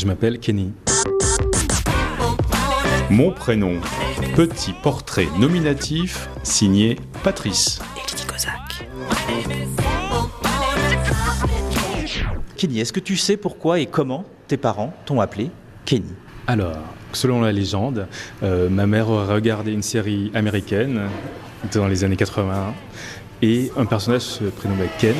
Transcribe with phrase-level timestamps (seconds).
[0.00, 0.72] Je m'appelle Kenny.
[3.10, 3.74] Mon prénom,
[4.34, 7.80] petit portrait nominatif signé Patrice.
[12.56, 15.50] Kenny, est-ce que tu sais pourquoi et comment tes parents t'ont appelé
[15.84, 16.14] Kenny?
[16.46, 16.78] Alors,
[17.12, 18.08] selon la légende,
[18.42, 21.10] euh, ma mère aurait regardé une série américaine
[21.74, 22.72] dans les années 80
[23.42, 25.14] et un personnage se prénommait Ken.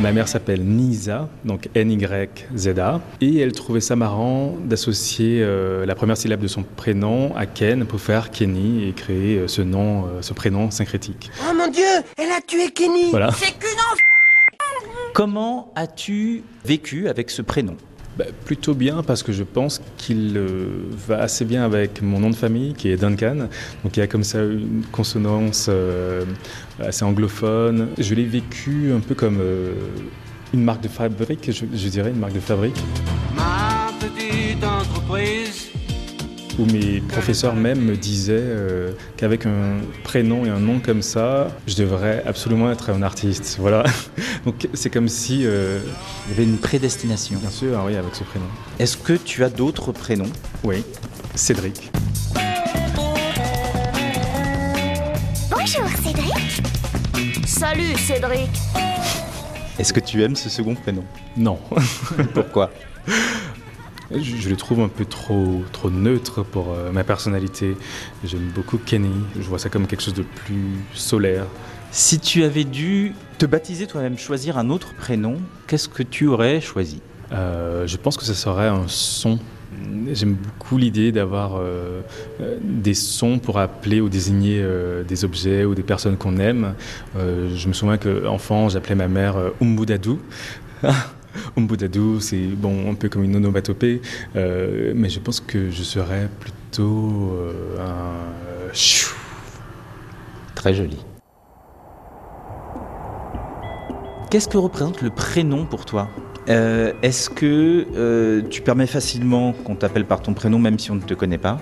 [0.00, 6.16] Ma mère s'appelle Nisa, donc N-Y-Z-A, et elle trouvait ça marrant d'associer euh, la première
[6.16, 10.22] syllabe de son prénom à Ken pour faire Kenny et créer euh, ce nom, euh,
[10.22, 11.30] ce prénom syncrétique.
[11.42, 11.84] Oh mon dieu,
[12.16, 13.10] elle a tué Kenny.
[13.10, 13.30] Voilà.
[13.32, 13.68] C'est qu'une
[15.12, 17.76] Comment as-tu vécu avec ce prénom?
[18.20, 20.66] Bah, plutôt bien parce que je pense qu'il euh,
[21.08, 23.48] va assez bien avec mon nom de famille qui est Duncan.
[23.82, 26.26] Donc il y a comme ça une consonance euh,
[26.78, 27.88] assez anglophone.
[27.96, 29.72] Je l'ai vécu un peu comme euh,
[30.52, 32.76] une marque de fabrique, je, je dirais une marque de fabrique,
[33.34, 35.69] Ma petite entreprise.
[36.60, 41.48] Où mes professeurs même me disaient euh, qu'avec un prénom et un nom comme ça,
[41.66, 43.56] je devrais absolument être un artiste.
[43.58, 43.84] Voilà.
[44.44, 45.80] Donc c'est comme si, euh,
[46.26, 47.38] Il y avait une prédestination.
[47.38, 48.44] bien sûr, ah oui, avec ce prénom.
[48.78, 50.30] Est-ce que tu as d'autres prénoms?
[50.62, 50.84] Oui,
[51.34, 51.90] Cédric.
[55.50, 56.62] Bonjour Cédric.
[57.46, 58.50] Salut Cédric.
[59.78, 61.04] Est-ce que tu aimes ce second prénom?
[61.38, 61.58] Non.
[62.34, 62.70] Pourquoi?
[64.12, 67.76] Je, je le trouve un peu trop, trop neutre pour euh, ma personnalité.
[68.24, 69.12] J'aime beaucoup Kenny.
[69.36, 71.46] Je vois ça comme quelque chose de plus solaire.
[71.92, 76.60] Si tu avais dû te baptiser toi-même, choisir un autre prénom, qu'est-ce que tu aurais
[76.60, 77.00] choisi?
[77.32, 79.38] Euh, je pense que ce serait un son.
[80.12, 82.02] J'aime beaucoup l'idée d'avoir euh,
[82.60, 86.74] des sons pour appeler ou désigner euh, des objets ou des personnes qu'on aime.
[87.16, 90.20] Je me souviens qu'enfant, j'appelais ma mère Umbudadou.
[91.56, 94.00] Umbudadou, c'est bon, un peu comme une onomatopée,
[94.36, 99.14] euh, mais je pense que je serais plutôt euh, un chou.
[100.54, 100.98] Très joli.
[104.30, 106.08] Qu'est-ce que représente le prénom pour toi?
[106.48, 110.94] Euh, Est-ce que euh, tu permets facilement qu'on t'appelle par ton prénom même si on
[110.94, 111.58] ne te connaît pas?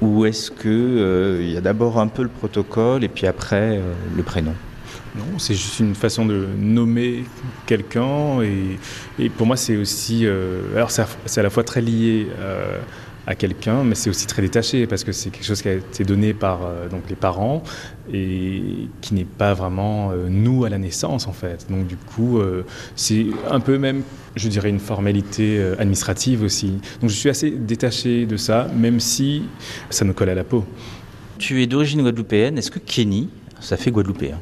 [0.00, 3.78] Ou est-ce que euh, il y a d'abord un peu le protocole et puis après
[3.78, 4.54] euh, le prénom?
[5.16, 7.24] Non, c'est juste une façon de nommer
[7.66, 11.02] quelqu'un et, pour moi c'est aussi, euh, alors c'est
[11.38, 12.78] à, la fois très lié euh,
[13.26, 16.04] à quelqu'un, mais c'est aussi très détaché parce que c'est quelque chose qui a été
[16.04, 17.62] donné par euh, donc les parents
[18.12, 21.66] et qui n'est pas vraiment nous à la naissance en fait.
[21.70, 22.40] Donc du coup,
[22.96, 24.02] c'est un peu même,
[24.34, 26.80] je dirais, une formalité administrative aussi.
[27.00, 29.44] Donc je suis assez détaché de ça, même si
[29.90, 30.64] ça me colle à la peau.
[31.38, 32.58] Tu es d'origine guadeloupéenne.
[32.58, 33.30] Est-ce que Kenny,
[33.60, 34.38] ça fait guadeloupéen?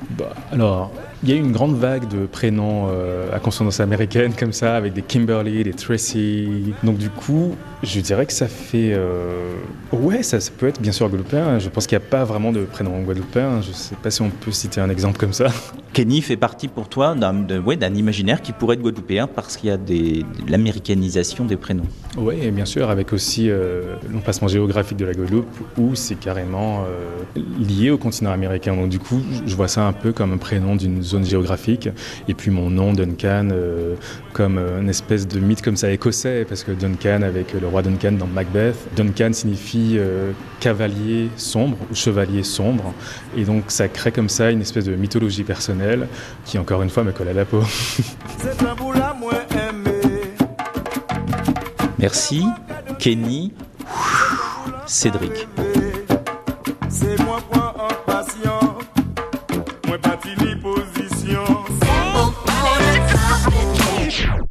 [0.00, 0.92] Bah, alors,
[1.22, 4.76] il y a eu une grande vague de prénoms euh, à consonance américaine comme ça,
[4.76, 6.74] avec des Kimberly, des Tracy.
[6.82, 8.92] Donc du coup, je dirais que ça fait...
[8.94, 9.54] euh,
[9.92, 11.58] Ouais, ça, ça peut être bien sûr guadeloupéen.
[11.58, 13.62] Je pense qu'il n'y a pas vraiment de prénom guadeloupéen.
[13.62, 15.46] Je ne sais pas si on peut citer un exemple comme ça.
[15.92, 19.72] Kenny fait partie pour toi d'un ouais, imaginaire qui pourrait être guadeloupéen parce qu'il y
[19.72, 21.86] a des, de l'américanisation des prénoms.
[22.18, 25.46] Oui, bien sûr, avec aussi euh, l'emplacement géographique de la Guadeloupe,
[25.78, 28.74] où c'est carrément euh, lié au continent américain.
[28.74, 31.88] Donc du coup, je vois ça un peu comme un prénom d'une zone géographique.
[32.28, 33.94] Et puis mon nom, Duncan, euh,
[34.32, 37.82] comme euh, une espèce de mythe comme ça écossais, parce que Duncan, avec le roi
[37.82, 42.92] Duncan dans Macbeth, Duncan signifie euh, cavalier sombre ou chevalier sombre.
[43.36, 46.08] Et donc ça crée comme ça une espèce de mythologie personnelle
[46.44, 47.62] qui, encore une fois, me colle à la peau.
[51.98, 52.44] Merci,
[52.98, 53.52] Kenny,
[54.86, 55.48] Cédric.
[56.88, 57.40] C'est moi